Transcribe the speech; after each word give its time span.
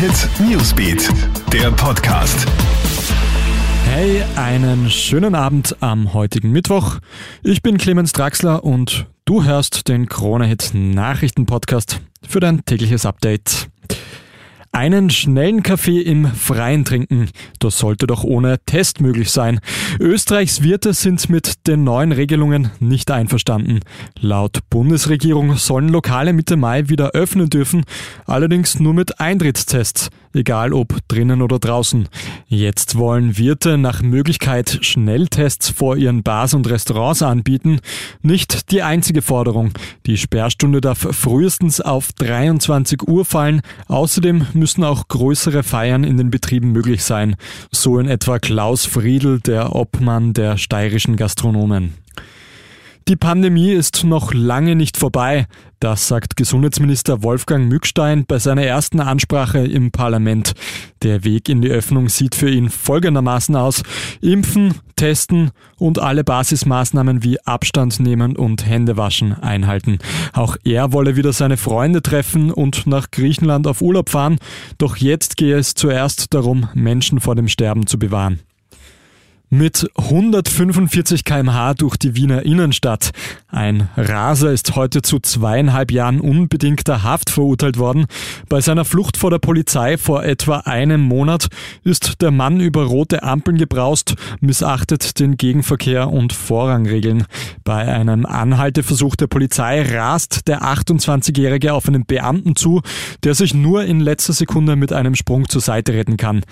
Hit 0.00 0.30
Newsbeat, 0.40 1.10
der 1.52 1.70
Podcast. 1.72 2.46
Hey, 3.84 4.22
einen 4.34 4.88
schönen 4.88 5.34
Abend 5.34 5.76
am 5.80 6.14
heutigen 6.14 6.52
Mittwoch. 6.52 7.00
Ich 7.42 7.60
bin 7.60 7.76
Clemens 7.76 8.12
Draxler 8.12 8.64
und 8.64 9.06
du 9.26 9.44
hörst 9.44 9.88
den 9.88 10.08
Krone 10.08 10.46
Hit 10.46 10.70
Nachrichten 10.72 11.44
Podcast 11.44 12.00
für 12.26 12.40
dein 12.40 12.64
tägliches 12.64 13.04
Update. 13.04 13.68
Einen 14.72 15.10
schnellen 15.10 15.62
Kaffee 15.62 16.00
im 16.00 16.24
Freien 16.24 16.86
trinken, 16.86 17.28
das 17.58 17.76
sollte 17.76 18.06
doch 18.06 18.24
ohne 18.24 18.58
Test 18.64 19.02
möglich 19.02 19.30
sein. 19.30 19.60
Österreichs 20.00 20.62
Wirte 20.62 20.94
sind 20.94 21.28
mit 21.28 21.66
den 21.66 21.84
neuen 21.84 22.12
Regelungen 22.12 22.70
nicht 22.80 23.10
einverstanden. 23.10 23.80
Laut 24.18 24.60
Bundesregierung 24.70 25.56
sollen 25.56 25.90
Lokale 25.90 26.32
Mitte 26.32 26.56
Mai 26.56 26.88
wieder 26.88 27.10
öffnen 27.10 27.50
dürfen, 27.50 27.84
allerdings 28.24 28.80
nur 28.80 28.94
mit 28.94 29.20
Eintrittstests, 29.20 30.08
egal 30.34 30.72
ob 30.72 30.96
drinnen 31.08 31.42
oder 31.42 31.58
draußen. 31.58 32.08
Jetzt 32.46 32.96
wollen 32.96 33.36
Wirte 33.38 33.78
nach 33.78 34.02
Möglichkeit 34.02 34.78
Schnelltests 34.82 35.70
vor 35.70 35.96
ihren 35.96 36.22
Bars 36.22 36.54
und 36.54 36.68
Restaurants 36.68 37.22
anbieten. 37.22 37.80
Nicht 38.22 38.70
die 38.70 38.82
einzige 38.82 39.22
Forderung. 39.22 39.72
Die 40.06 40.16
Sperrstunde 40.16 40.80
darf 40.80 40.98
frühestens 40.98 41.80
auf 41.80 42.12
23 42.12 43.06
Uhr 43.06 43.24
fallen. 43.24 43.62
Außerdem 43.88 44.46
müssen 44.52 44.84
auch 44.84 45.08
größere 45.08 45.62
Feiern 45.62 46.04
in 46.04 46.16
den 46.16 46.30
Betrieben 46.30 46.72
möglich 46.72 47.02
sein, 47.04 47.36
so 47.70 47.98
in 47.98 48.08
etwa 48.08 48.38
Klaus 48.38 48.86
Friedl, 48.86 49.40
der 49.40 49.74
Obmann 49.74 50.32
der 50.32 50.56
steirischen 50.56 51.16
Gastronomen. 51.16 51.94
Die 53.10 53.16
Pandemie 53.16 53.72
ist 53.72 54.04
noch 54.04 54.32
lange 54.32 54.76
nicht 54.76 54.96
vorbei. 54.96 55.48
Das 55.80 56.06
sagt 56.06 56.36
Gesundheitsminister 56.36 57.24
Wolfgang 57.24 57.68
Mückstein 57.68 58.24
bei 58.24 58.38
seiner 58.38 58.62
ersten 58.62 59.00
Ansprache 59.00 59.58
im 59.58 59.90
Parlament. 59.90 60.52
Der 61.02 61.24
Weg 61.24 61.48
in 61.48 61.60
die 61.60 61.70
Öffnung 61.70 62.08
sieht 62.08 62.36
für 62.36 62.48
ihn 62.48 62.70
folgendermaßen 62.70 63.56
aus. 63.56 63.82
Impfen, 64.20 64.76
testen 64.94 65.50
und 65.76 65.98
alle 65.98 66.22
Basismaßnahmen 66.22 67.24
wie 67.24 67.40
Abstand 67.40 67.98
nehmen 67.98 68.36
und 68.36 68.64
Händewaschen 68.64 69.32
einhalten. 69.32 69.98
Auch 70.32 70.56
er 70.62 70.92
wolle 70.92 71.16
wieder 71.16 71.32
seine 71.32 71.56
Freunde 71.56 72.02
treffen 72.02 72.52
und 72.52 72.86
nach 72.86 73.10
Griechenland 73.10 73.66
auf 73.66 73.82
Urlaub 73.82 74.08
fahren. 74.08 74.38
Doch 74.78 74.96
jetzt 74.96 75.36
gehe 75.36 75.56
es 75.56 75.74
zuerst 75.74 76.32
darum, 76.32 76.68
Menschen 76.74 77.18
vor 77.18 77.34
dem 77.34 77.48
Sterben 77.48 77.88
zu 77.88 77.98
bewahren. 77.98 78.38
Mit 79.52 79.90
145 79.96 81.24
kmh 81.24 81.74
durch 81.74 81.96
die 81.96 82.14
Wiener 82.14 82.44
Innenstadt. 82.44 83.10
Ein 83.48 83.88
Raser 83.96 84.52
ist 84.52 84.76
heute 84.76 85.02
zu 85.02 85.18
zweieinhalb 85.18 85.90
Jahren 85.90 86.20
unbedingter 86.20 87.02
Haft 87.02 87.30
verurteilt 87.30 87.76
worden. 87.76 88.06
Bei 88.48 88.60
seiner 88.60 88.84
Flucht 88.84 89.16
vor 89.16 89.30
der 89.30 89.40
Polizei 89.40 89.98
vor 89.98 90.22
etwa 90.22 90.58
einem 90.58 91.00
Monat 91.00 91.48
ist 91.82 92.22
der 92.22 92.30
Mann 92.30 92.60
über 92.60 92.84
rote 92.84 93.24
Ampeln 93.24 93.58
gebraust, 93.58 94.14
missachtet 94.38 95.18
den 95.18 95.36
Gegenverkehr 95.36 96.10
und 96.10 96.32
Vorrangregeln. 96.32 97.24
Bei 97.64 97.92
einem 97.92 98.26
Anhalteversuch 98.26 99.16
der 99.16 99.26
Polizei 99.26 99.82
rast 99.82 100.46
der 100.46 100.62
28-Jährige 100.62 101.74
auf 101.74 101.88
einen 101.88 102.06
Beamten 102.06 102.54
zu, 102.54 102.82
der 103.24 103.34
sich 103.34 103.52
nur 103.52 103.82
in 103.82 103.98
letzter 103.98 104.32
Sekunde 104.32 104.76
mit 104.76 104.92
einem 104.92 105.16
Sprung 105.16 105.48
zur 105.48 105.60
Seite 105.60 105.92
retten 105.92 106.16
kann. 106.16 106.44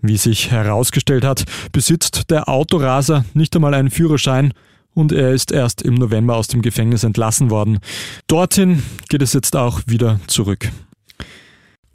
Wie 0.00 0.16
sich 0.16 0.50
herausgestellt 0.50 1.24
hat, 1.24 1.44
besitzt 1.70 2.30
der 2.30 2.45
Autoraser 2.46 3.24
nicht 3.34 3.54
einmal 3.54 3.74
einen 3.74 3.90
Führerschein 3.90 4.52
und 4.94 5.12
er 5.12 5.32
ist 5.32 5.52
erst 5.52 5.82
im 5.82 5.94
November 5.94 6.36
aus 6.36 6.48
dem 6.48 6.62
Gefängnis 6.62 7.04
entlassen 7.04 7.50
worden. 7.50 7.78
Dorthin 8.26 8.82
geht 9.08 9.22
es 9.22 9.34
jetzt 9.34 9.54
auch 9.54 9.82
wieder 9.86 10.20
zurück. 10.26 10.70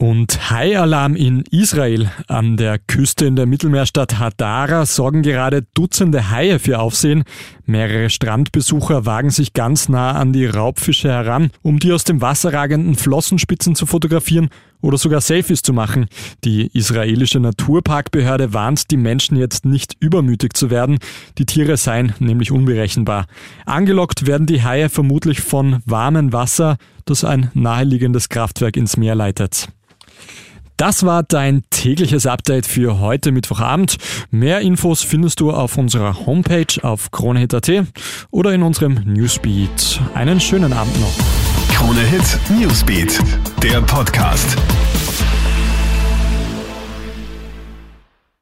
Und 0.01 0.49
Haialarm 0.49 1.15
in 1.15 1.43
Israel. 1.51 2.09
An 2.27 2.57
der 2.57 2.79
Küste 2.79 3.27
in 3.27 3.35
der 3.35 3.45
Mittelmeerstadt 3.45 4.17
Hadara 4.17 4.87
sorgen 4.87 5.21
gerade 5.21 5.63
Dutzende 5.75 6.31
Haie 6.31 6.57
für 6.57 6.79
Aufsehen. 6.79 7.23
Mehrere 7.67 8.09
Strandbesucher 8.09 9.05
wagen 9.05 9.29
sich 9.29 9.53
ganz 9.53 9.89
nah 9.89 10.13
an 10.13 10.33
die 10.33 10.47
Raubfische 10.47 11.09
heran, 11.09 11.51
um 11.61 11.77
die 11.77 11.93
aus 11.93 12.03
dem 12.03 12.19
Wasser 12.19 12.51
ragenden 12.51 12.95
Flossenspitzen 12.95 13.75
zu 13.75 13.85
fotografieren 13.85 14.49
oder 14.81 14.97
sogar 14.97 15.21
Selfies 15.21 15.61
zu 15.61 15.73
machen. 15.73 16.07
Die 16.43 16.69
israelische 16.73 17.39
Naturparkbehörde 17.39 18.53
warnt 18.53 18.91
die 18.91 18.97
Menschen 18.97 19.37
jetzt 19.37 19.65
nicht 19.65 19.95
übermütig 19.99 20.53
zu 20.53 20.69
werden. 20.69 20.97
Die 21.37 21.45
Tiere 21.45 21.77
seien 21.77 22.13
nämlich 22.19 22.51
unberechenbar. 22.51 23.25
Angelockt 23.65 24.27
werden 24.27 24.47
die 24.47 24.63
Haie 24.63 24.89
vermutlich 24.89 25.41
von 25.41 25.81
warmem 25.85 26.33
Wasser, 26.33 26.77
das 27.05 27.23
ein 27.23 27.51
naheliegendes 27.53 28.29
Kraftwerk 28.29 28.77
ins 28.77 28.97
Meer 28.97 29.15
leitet. 29.15 29.69
Das 30.81 31.05
war 31.05 31.21
dein 31.21 31.61
tägliches 31.69 32.25
Update 32.25 32.65
für 32.65 32.99
heute 32.99 33.31
Mittwochabend. 33.31 33.97
Mehr 34.31 34.61
Infos 34.61 35.03
findest 35.03 35.39
du 35.39 35.51
auf 35.51 35.77
unserer 35.77 36.25
Homepage 36.25 36.65
auf 36.81 37.11
kronehit.at 37.11 37.69
oder 38.31 38.51
in 38.51 38.63
unserem 38.63 38.95
Newsbeat. 39.05 40.01
Einen 40.15 40.39
schönen 40.39 40.73
Abend 40.73 40.99
noch. 40.99 41.13
Krone 41.75 42.01
Hit 42.01 42.39
Newsbeat, 42.49 43.19
der 43.61 43.81
Podcast. 43.81 44.57